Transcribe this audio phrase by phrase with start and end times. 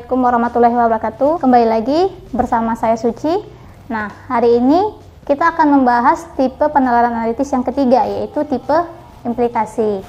[0.00, 1.44] Assalamualaikum warahmatullahi wabarakatuh.
[1.44, 2.00] Kembali lagi
[2.32, 3.36] bersama saya Suci.
[3.92, 4.96] Nah, hari ini
[5.28, 8.78] kita akan membahas tipe penalaran analitis yang ketiga, yaitu tipe
[9.28, 10.00] implikasi.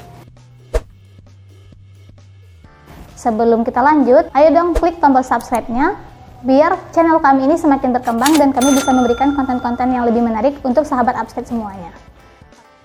[3.20, 6.00] Sebelum kita lanjut, ayo dong klik tombol subscribe-nya
[6.48, 10.88] biar channel kami ini semakin berkembang dan kami bisa memberikan konten-konten yang lebih menarik untuk
[10.88, 11.92] sahabat upstate semuanya.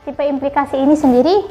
[0.02, 1.46] Tipe implikasi ini sendiri,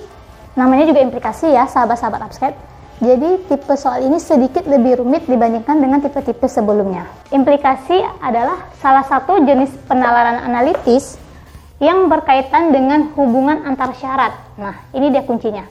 [0.60, 2.75] namanya juga implikasi ya sahabat-sahabat upstate.
[3.04, 7.04] Jadi tipe soal ini sedikit lebih rumit dibandingkan dengan tipe-tipe sebelumnya.
[7.28, 11.20] Implikasi adalah salah satu jenis penalaran analitis
[11.84, 14.32] yang berkaitan dengan hubungan antar syarat.
[14.56, 15.68] Nah, ini dia kuncinya.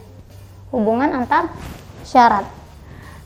[0.68, 1.48] Hubungan antar
[2.04, 2.44] syarat.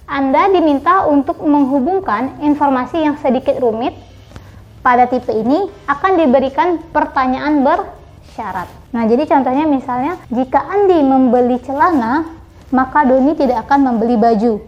[0.06, 3.98] Anda diminta untuk menghubungkan informasi yang sedikit rumit.
[4.78, 8.70] Pada tipe ini akan diberikan pertanyaan bersyarat.
[8.94, 12.37] Nah, jadi contohnya misalnya, jika Andi membeli celana,
[12.70, 14.60] maka Doni tidak akan membeli baju.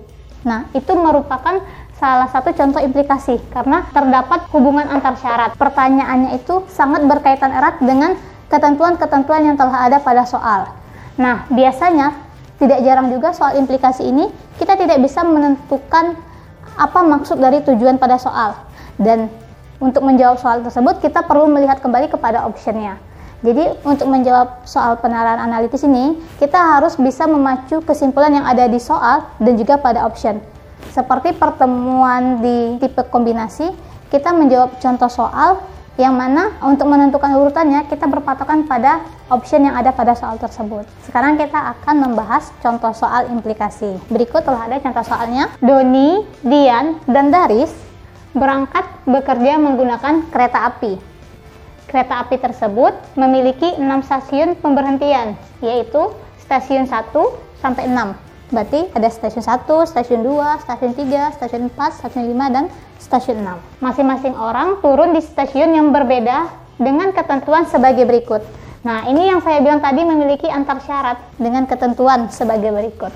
[0.47, 1.61] Nah, itu merupakan
[2.01, 5.53] salah satu contoh implikasi karena terdapat hubungan antar syarat.
[5.61, 8.17] Pertanyaannya itu sangat berkaitan erat dengan
[8.49, 10.73] ketentuan-ketentuan yang telah ada pada soal.
[11.21, 12.17] Nah, biasanya
[12.57, 16.17] tidak jarang juga soal implikasi ini kita tidak bisa menentukan
[16.77, 18.57] apa maksud dari tujuan pada soal.
[18.97, 19.29] Dan
[19.81, 22.97] untuk menjawab soal tersebut kita perlu melihat kembali kepada optionnya.
[23.41, 28.77] Jadi untuk menjawab soal penalaran analitis ini, kita harus bisa memacu kesimpulan yang ada di
[28.77, 30.37] soal dan juga pada option.
[30.93, 33.73] Seperti pertemuan di tipe kombinasi,
[34.13, 35.63] kita menjawab contoh soal
[36.01, 40.89] yang mana untuk menentukan urutannya kita berpatokan pada option yang ada pada soal tersebut.
[41.05, 44.01] Sekarang kita akan membahas contoh soal implikasi.
[44.09, 45.53] Berikut telah ada contoh soalnya.
[45.61, 47.73] Doni, Dian, dan Daris
[48.33, 51.10] berangkat bekerja menggunakan kereta api.
[51.91, 57.11] Kereta api tersebut memiliki 6 stasiun pemberhentian, yaitu stasiun 1
[57.59, 58.55] sampai 6.
[58.55, 62.65] Berarti ada stasiun 1, stasiun 2, stasiun 3, stasiun 4, stasiun 5, dan
[63.03, 63.83] stasiun 6.
[63.83, 66.47] Masing-masing orang turun di stasiun yang berbeda
[66.79, 68.47] dengan ketentuan sebagai berikut.
[68.87, 73.11] Nah, ini yang saya bilang tadi memiliki antar syarat dengan ketentuan sebagai berikut.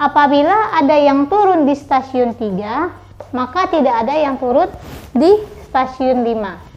[0.00, 4.72] Apabila ada yang turun di stasiun 3, maka tidak ada yang turun
[5.12, 6.75] di stasiun 5.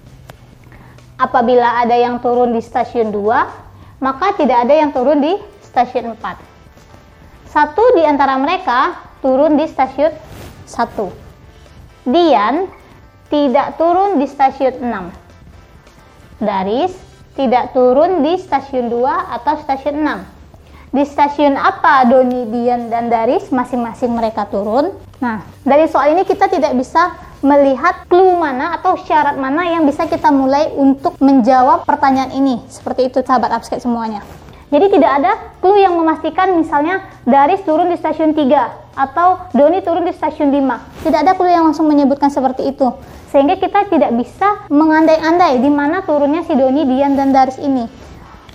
[1.19, 5.35] Apabila ada yang turun di stasiun 2, maka tidak ada yang turun di
[5.68, 7.52] stasiun 4.
[7.52, 10.16] Satu di antara mereka turun di stasiun
[10.63, 12.08] 1.
[12.08, 12.72] Dian
[13.28, 16.40] tidak turun di stasiun 6.
[16.40, 16.96] Daris
[17.35, 19.03] tidak turun di stasiun 2
[19.35, 20.96] atau stasiun 6.
[20.96, 24.96] Di stasiun apa Doni, Dian, dan Daris masing-masing mereka turun?
[25.19, 30.07] Nah, dari soal ini kita tidak bisa melihat clue mana atau syarat mana yang bisa
[30.07, 32.59] kita mulai untuk menjawab pertanyaan ini.
[32.67, 34.23] Seperti itu sahabat absket semuanya.
[34.69, 35.31] Jadi tidak ada
[35.66, 41.09] clue yang memastikan misalnya Daris turun di stasiun 3 atau Doni turun di stasiun 5.
[41.09, 42.94] Tidak ada clue yang langsung menyebutkan seperti itu.
[43.33, 47.89] Sehingga kita tidak bisa mengandai-andai di mana turunnya si Doni, Dian, dan Daris ini.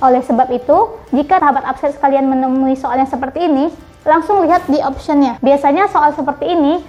[0.03, 3.71] Oleh sebab itu, jika sahabat absen sekalian menemui soal yang seperti ini,
[4.07, 5.39] langsung lihat di optionnya.
[5.43, 6.83] Biasanya soal seperti ini,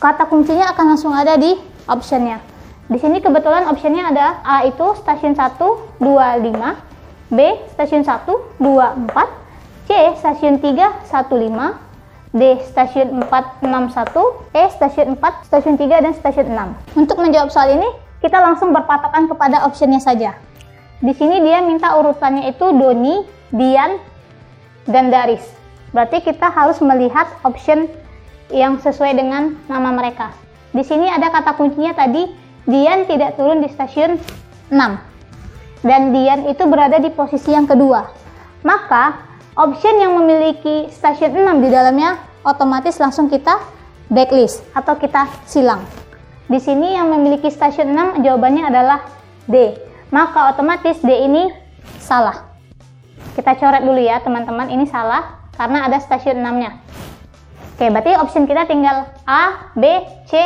[0.00, 2.40] kata kuncinya akan langsung ada di optionnya.
[2.90, 5.54] Di sini kebetulan optionnya ada A itu stasiun 1,
[6.00, 6.90] 2, 5,
[7.30, 7.38] B
[7.70, 8.26] stasiun 1
[8.58, 15.46] 2 4 C stasiun 3 1 5 D stasiun 4 6 1 E stasiun 4
[15.46, 17.86] stasiun 3 dan stasiun 6 untuk menjawab soal ini
[18.18, 20.34] kita langsung berpatokan kepada optionnya saja
[21.00, 23.96] di sini dia minta urutannya itu Doni, Dian,
[24.84, 25.40] dan Daris.
[25.96, 27.88] Berarti kita harus melihat option
[28.50, 30.34] yang sesuai dengan nama mereka.
[30.70, 32.30] Di sini ada kata kuncinya tadi,
[32.68, 34.20] Dian tidak turun di stasiun
[34.70, 35.10] 6
[35.82, 38.06] dan Dian itu berada di posisi yang kedua.
[38.62, 39.16] Maka
[39.56, 43.56] option yang memiliki stasiun 6 di dalamnya otomatis langsung kita
[44.12, 45.82] backlist atau kita silang.
[46.50, 49.00] Di sini yang memiliki stasiun 6 jawabannya adalah
[49.46, 49.78] D.
[50.10, 51.48] Maka otomatis D ini
[52.02, 52.50] salah.
[53.38, 56.89] Kita coret dulu ya teman-teman, ini salah karena ada stasiun 6-nya.
[57.80, 60.36] Oke, berarti option kita tinggal A, B, C,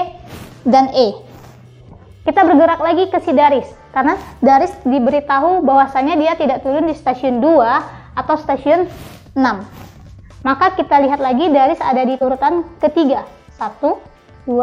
[0.63, 1.19] dan E.
[2.23, 8.15] Kita bergerak lagi ke Sidaris karena Daris diberitahu bahwasanya dia tidak turun di stasiun 2
[8.15, 8.87] atau stasiun
[9.35, 10.47] 6.
[10.47, 13.27] Maka kita lihat lagi Daris ada di urutan ketiga.
[13.59, 13.83] 1,
[14.47, 14.55] 2,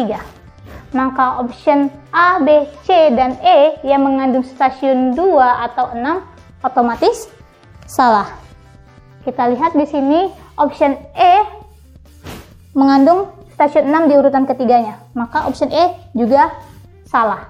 [0.00, 0.16] 3.
[0.96, 7.28] Maka option A, B, C, dan E yang mengandung stasiun 2 atau 6 otomatis
[7.84, 8.32] salah.
[9.28, 11.34] Kita lihat di sini option E
[12.76, 15.00] mengandung stasiun 6 di urutan ketiganya.
[15.16, 16.52] Maka option E juga
[17.08, 17.48] salah.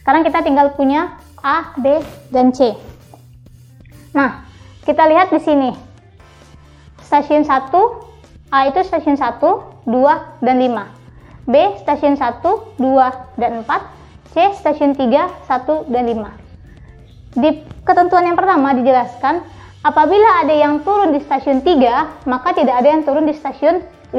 [0.00, 1.98] Sekarang kita tinggal punya A, B,
[2.30, 2.74] dan C.
[4.14, 4.46] Nah,
[4.86, 5.70] kita lihat di sini.
[7.02, 7.70] Stasiun 1,
[8.50, 9.42] A itu stasiun 1,
[9.86, 10.86] 2, dan 5.
[11.46, 11.54] B.
[11.82, 12.42] Stasiun 1,
[12.78, 14.34] 2, dan 4.
[14.34, 14.36] C.
[14.58, 16.30] Stasiun 3, 1, dan 5.
[17.36, 19.44] Di ketentuan yang pertama dijelaskan,
[19.86, 24.18] apabila ada yang turun di stasiun 3, maka tidak ada yang turun di stasiun 5.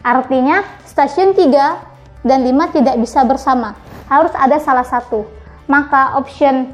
[0.00, 3.76] Artinya, stasiun 3 dan 5 tidak bisa bersama.
[4.08, 5.28] Harus ada salah satu.
[5.68, 6.72] Maka option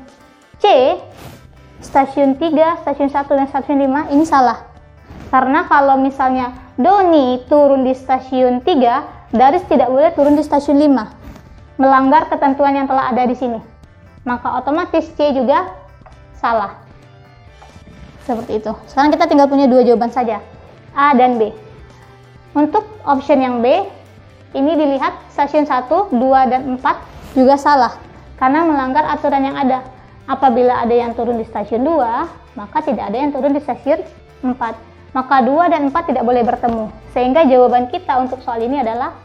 [0.62, 0.98] C,
[1.82, 4.70] stasiun 3, stasiun 1, dan stasiun 5 ini salah.
[5.30, 11.78] Karena kalau misalnya Doni turun di stasiun 3, Daris tidak boleh turun di stasiun 5.
[11.78, 13.62] Melanggar ketentuan yang telah ada di sini.
[14.26, 15.70] Maka otomatis C juga
[16.34, 16.79] salah.
[18.30, 18.70] Seperti itu.
[18.86, 20.38] Sekarang kita tinggal punya dua jawaban saja.
[20.94, 21.50] A dan B.
[22.54, 23.66] Untuk option yang B,
[24.54, 27.98] ini dilihat stasiun 1, 2, dan 4 juga salah.
[28.38, 29.82] Karena melanggar aturan yang ada.
[30.30, 33.98] Apabila ada yang turun di stasiun 2, maka tidak ada yang turun di stasiun
[34.46, 36.86] 4 maka 2 dan 4 tidak boleh bertemu.
[37.10, 39.18] Sehingga jawaban kita untuk soal ini adalah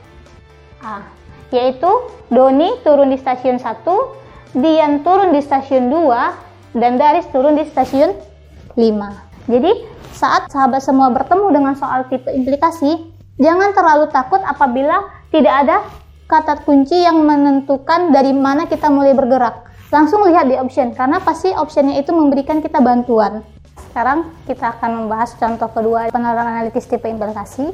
[0.82, 1.06] A,
[1.54, 1.90] yaitu
[2.30, 3.86] Doni turun di stasiun 1,
[4.58, 8.18] Dian turun di stasiun 2, dan Daris turun di stasiun
[8.78, 9.52] 5.
[9.52, 9.72] Jadi,
[10.16, 15.78] saat sahabat semua bertemu dengan soal tipe implikasi, jangan terlalu takut apabila tidak ada
[16.26, 19.68] kata kunci yang menentukan dari mana kita mulai bergerak.
[19.94, 23.46] Langsung lihat di option, karena pasti optionnya itu memberikan kita bantuan.
[23.92, 27.70] Sekarang kita akan membahas contoh kedua penerapan analitis tipe implikasi.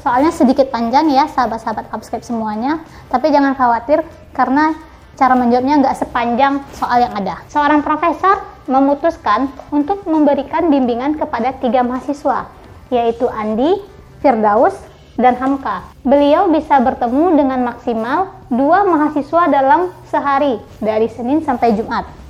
[0.00, 4.04] Soalnya sedikit panjang ya sahabat-sahabat upscape semuanya, tapi jangan khawatir
[4.36, 4.76] karena
[5.14, 7.40] cara menjawabnya nggak sepanjang soal yang ada.
[7.48, 12.48] Seorang profesor memutuskan untuk memberikan bimbingan kepada tiga mahasiswa,
[12.88, 13.80] yaitu Andi,
[14.24, 14.76] Firdaus,
[15.14, 15.86] dan Hamka.
[16.02, 22.24] Beliau bisa bertemu dengan maksimal dua mahasiswa dalam sehari, dari Senin sampai Jumat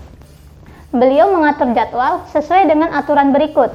[0.95, 3.75] beliau mengatur jadwal sesuai dengan aturan berikut.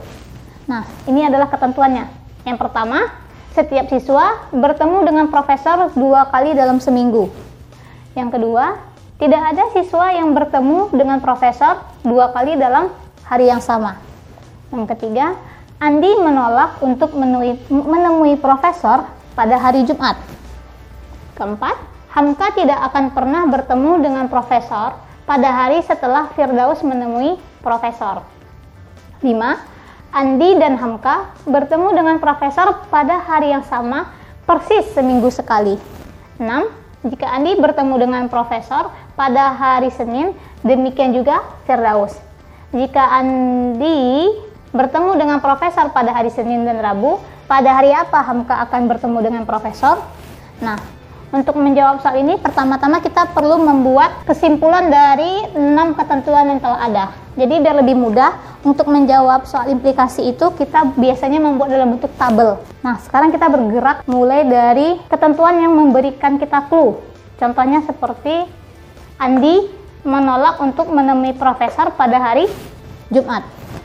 [0.72, 2.08] Nah, ini adalah ketentuannya.
[2.48, 3.12] Yang pertama,
[3.52, 7.28] setiap siswa bertemu dengan profesor dua kali dalam seminggu.
[8.16, 8.80] Yang kedua,
[9.20, 12.88] tidak ada siswa yang bertemu dengan profesor dua kali dalam
[13.28, 14.00] hari yang sama.
[14.72, 15.36] Yang ketiga,
[15.80, 19.04] Andi menolak untuk menemui, menemui profesor
[19.36, 20.16] pada hari Jumat.
[21.36, 21.76] Keempat,
[22.16, 24.96] Hamka tidak akan pernah bertemu dengan profesor
[25.28, 28.24] pada hari setelah Firdaus menemui Profesor.
[29.20, 30.16] 5.
[30.16, 34.10] Andi dan Hamka bertemu dengan Profesor pada hari yang sama
[34.48, 35.78] persis seminggu sekali.
[36.42, 36.79] 6.
[37.00, 40.36] Jika Andi bertemu dengan Profesor pada hari Senin,
[40.68, 42.12] demikian juga Firdaus.
[42.76, 44.28] Jika Andi
[44.76, 49.44] bertemu dengan Profesor pada hari Senin dan Rabu, pada hari apa Hamka akan bertemu dengan
[49.48, 50.04] Profesor?
[50.60, 50.99] Nah,
[51.30, 57.06] untuk menjawab soal ini, pertama-tama kita perlu membuat kesimpulan dari enam ketentuan yang telah ada.
[57.38, 58.34] Jadi biar lebih mudah
[58.66, 62.58] untuk menjawab soal implikasi itu kita biasanya membuat dalam bentuk tabel.
[62.82, 66.98] Nah, sekarang kita bergerak mulai dari ketentuan yang memberikan kita clue.
[67.38, 68.50] Contohnya seperti
[69.22, 69.70] Andi
[70.04, 72.48] menolak untuk menemui profesor pada hari
[73.14, 73.44] Jumat.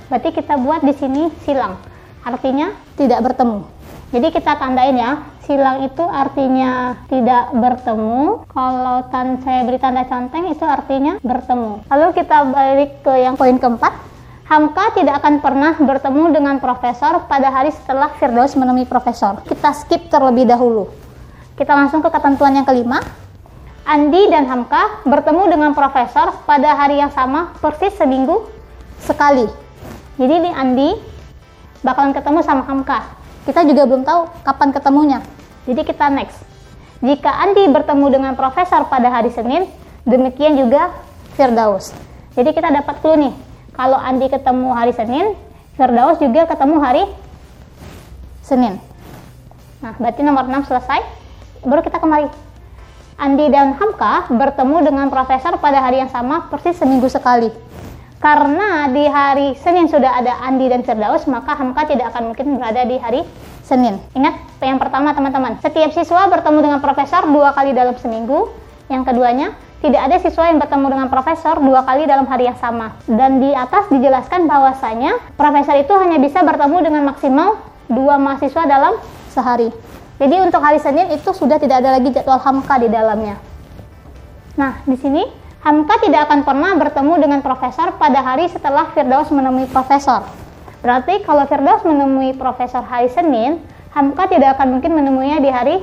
[0.08, 1.76] Berarti kita buat di sini silang.
[2.25, 3.74] Artinya tidak bertemu.
[4.14, 8.46] Jadi kita tandain ya, silang itu artinya tidak bertemu.
[8.46, 11.82] Kalau tan saya beri tanda centeng itu artinya bertemu.
[11.90, 13.90] Lalu kita balik ke yang poin keempat.
[14.47, 19.42] Hamka tidak akan pernah bertemu dengan profesor pada hari setelah Firdaus menemui profesor.
[19.42, 20.94] Kita skip terlebih dahulu.
[21.59, 23.02] Kita langsung ke ketentuan yang kelima.
[23.83, 28.47] Andi dan Hamka bertemu dengan profesor pada hari yang sama persis seminggu
[29.02, 29.50] sekali.
[30.23, 30.94] Jadi ini Andi
[31.83, 35.18] bakalan ketemu sama Hamka kita juga belum tahu kapan ketemunya.
[35.64, 36.36] Jadi kita next.
[37.04, 39.68] Jika Andi bertemu dengan profesor pada hari Senin,
[40.08, 40.92] demikian juga
[41.36, 41.92] Firdaus.
[42.32, 43.34] Jadi kita dapat clue nih.
[43.76, 45.36] Kalau Andi ketemu hari Senin,
[45.76, 47.04] Firdaus juga ketemu hari
[48.40, 48.80] Senin.
[49.84, 51.00] Nah, berarti nomor 6 selesai.
[51.64, 52.28] Baru kita kembali.
[53.14, 57.52] Andi dan Hamka bertemu dengan profesor pada hari yang sama persis seminggu sekali.
[58.25, 62.81] Karena di hari Senin sudah ada Andi dan Firdaus, maka Hamka tidak akan mungkin berada
[62.88, 63.21] di hari
[63.61, 64.00] Senin.
[64.16, 68.49] Ingat yang pertama teman-teman, setiap siswa bertemu dengan profesor dua kali dalam seminggu.
[68.88, 69.52] Yang keduanya,
[69.85, 72.97] tidak ada siswa yang bertemu dengan profesor dua kali dalam hari yang sama.
[73.04, 77.61] Dan di atas dijelaskan bahwasanya profesor itu hanya bisa bertemu dengan maksimal
[77.93, 79.04] dua mahasiswa dalam
[79.37, 79.69] sehari.
[80.16, 83.37] Jadi untuk hari Senin itu sudah tidak ada lagi jadwal Hamka di dalamnya.
[84.57, 89.64] Nah, di sini Hamka tidak akan pernah bertemu dengan profesor pada hari setelah Firdaus menemui
[89.64, 90.21] profesor.
[90.85, 93.64] Berarti kalau Firdaus menemui profesor hari Senin,
[93.97, 95.76] Hamka tidak akan mungkin menemuinya di hari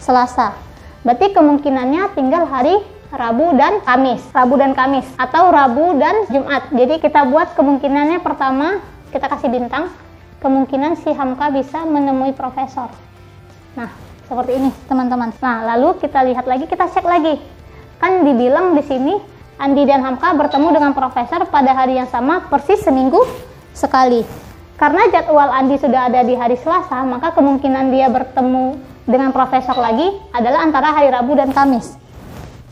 [0.00, 0.56] Selasa.
[1.04, 2.80] Berarti kemungkinannya tinggal hari
[3.12, 4.24] Rabu dan Kamis.
[4.32, 6.72] Rabu dan Kamis atau Rabu dan Jumat.
[6.72, 8.80] Jadi kita buat kemungkinannya pertama
[9.12, 9.92] kita kasih bintang.
[10.40, 12.88] Kemungkinan si Hamka bisa menemui profesor.
[13.76, 13.92] Nah,
[14.24, 15.28] seperti ini teman-teman.
[15.44, 17.59] Nah, lalu kita lihat lagi, kita cek lagi.
[18.00, 19.14] Kan dibilang di sini
[19.60, 23.20] Andi dan Hamka bertemu dengan profesor pada hari yang sama persis seminggu
[23.76, 24.24] sekali.
[24.80, 30.08] Karena jadwal Andi sudah ada di hari Selasa, maka kemungkinan dia bertemu dengan profesor lagi
[30.32, 31.92] adalah antara hari Rabu dan Kamis.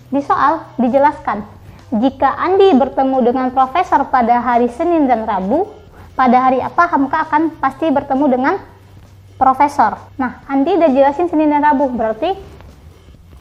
[0.09, 1.45] Di soal dijelaskan,
[2.01, 5.69] jika Andi bertemu dengan profesor pada hari Senin dan Rabu,
[6.17, 8.55] pada hari apa Hamka akan pasti bertemu dengan
[9.37, 10.01] profesor.
[10.17, 12.33] Nah, Andi udah jelasin Senin dan Rabu, berarti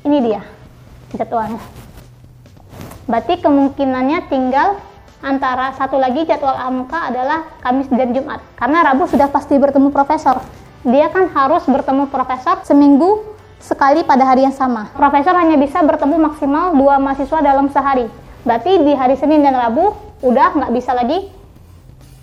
[0.03, 0.56] ini dia
[1.15, 1.61] jadwalnya.
[3.07, 4.75] Berarti kemungkinannya tinggal
[5.23, 8.43] antara satu lagi jadwal AMK adalah Kamis dan Jumat.
[8.59, 10.43] Karena Rabu sudah pasti bertemu profesor.
[10.83, 13.23] Dia kan harus bertemu profesor seminggu
[13.57, 14.91] sekali pada hari yang sama.
[14.93, 18.07] Profesor hanya bisa bertemu maksimal dua mahasiswa dalam sehari.
[18.45, 19.91] Berarti di hari Senin dan Rabu
[20.23, 21.27] udah nggak bisa lagi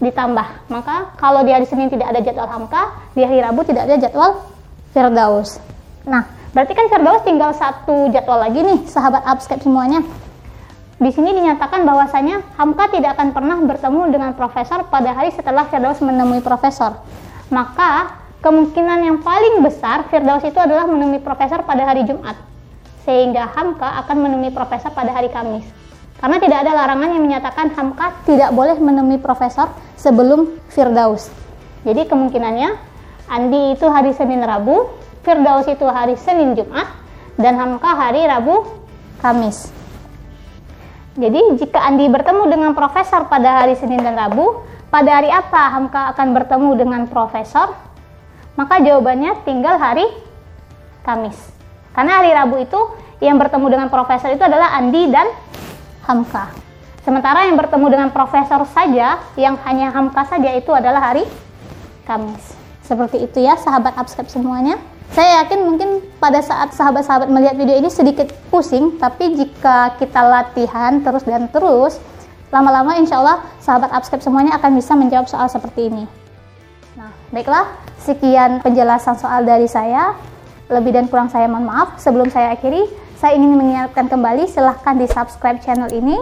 [0.00, 0.70] ditambah.
[0.70, 4.40] Maka kalau di hari Senin tidak ada jadwal Hamka, di hari Rabu tidak ada jadwal
[4.94, 5.58] Firdaus.
[6.06, 10.06] Nah, berarti kan Firdaus tinggal satu jadwal lagi nih, sahabat Upscape semuanya.
[10.94, 15.98] Di sini dinyatakan bahwasanya Hamka tidak akan pernah bertemu dengan profesor pada hari setelah Firdaus
[15.98, 17.02] menemui profesor.
[17.50, 22.38] Maka kemungkinan yang paling besar Firdaus itu adalah menemui profesor pada hari Jumat.
[23.02, 25.66] Sehingga Hamka akan menemui profesor pada hari Kamis.
[26.22, 29.68] Karena tidak ada larangan yang menyatakan Hamka tidak boleh menemui profesor
[29.98, 31.28] sebelum Firdaus.
[31.84, 32.94] Jadi kemungkinannya
[33.28, 34.88] Andi itu hari Senin Rabu,
[35.24, 36.86] Firdaus itu hari Senin Jumat,
[37.40, 38.68] dan Hamka hari Rabu
[39.18, 39.72] Kamis.
[41.16, 46.12] Jadi jika Andi bertemu dengan profesor pada hari Senin dan Rabu, pada hari apa Hamka
[46.14, 47.72] akan bertemu dengan profesor?
[48.54, 50.06] Maka jawabannya tinggal hari
[51.02, 51.38] Kamis.
[51.94, 52.80] Karena hari Rabu itu
[53.22, 55.26] yang bertemu dengan profesor itu adalah Andi dan
[56.04, 56.50] Hamka.
[57.00, 61.24] Sementara yang bertemu dengan profesor saja, yang hanya Hamka saja itu adalah hari
[62.04, 62.56] Kamis.
[62.84, 64.76] Seperti itu ya sahabat Upscape semuanya.
[65.14, 70.98] Saya yakin mungkin pada saat sahabat-sahabat melihat video ini sedikit pusing, tapi jika kita latihan
[71.06, 72.02] terus dan terus,
[72.50, 76.10] lama-lama insya Allah sahabat Upscape semuanya akan bisa menjawab soal seperti ini.
[76.98, 77.62] Nah, baiklah,
[78.02, 80.18] sekian penjelasan soal dari saya.
[80.66, 81.94] Lebih dan kurang saya mohon maaf.
[82.02, 82.82] Sebelum saya akhiri,
[83.14, 86.18] saya ingin mengingatkan kembali silahkan di subscribe channel ini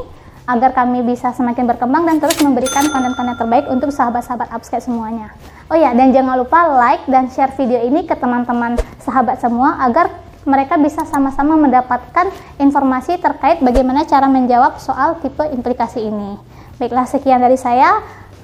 [0.47, 5.31] agar kami bisa semakin berkembang dan terus memberikan konten-konten terbaik untuk sahabat-sahabat Upscape semuanya.
[5.71, 10.11] Oh ya, dan jangan lupa like dan share video ini ke teman-teman sahabat semua agar
[10.43, 12.27] mereka bisa sama-sama mendapatkan
[12.59, 16.35] informasi terkait bagaimana cara menjawab soal tipe implikasi ini.
[16.83, 18.03] Baiklah, sekian dari saya.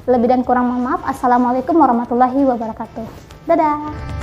[0.09, 1.05] Lebih dan kurang mohon maaf.
[1.05, 3.05] Assalamualaikum warahmatullahi wabarakatuh.
[3.45, 4.18] Dadah!